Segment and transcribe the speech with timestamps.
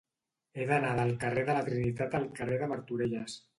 [0.61, 3.41] He d'anar del carrer de la Trinitat al carrer de Martorelles.